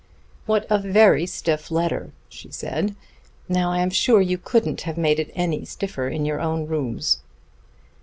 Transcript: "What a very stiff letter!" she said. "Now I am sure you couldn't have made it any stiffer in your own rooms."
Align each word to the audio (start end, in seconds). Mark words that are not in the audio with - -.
"What 0.47 0.65
a 0.67 0.79
very 0.79 1.27
stiff 1.27 1.69
letter!" 1.69 2.09
she 2.27 2.49
said. 2.49 2.95
"Now 3.47 3.71
I 3.71 3.81
am 3.81 3.91
sure 3.91 4.19
you 4.19 4.39
couldn't 4.39 4.81
have 4.81 4.97
made 4.97 5.19
it 5.19 5.31
any 5.35 5.63
stiffer 5.63 6.07
in 6.07 6.25
your 6.25 6.41
own 6.41 6.65
rooms." 6.65 7.19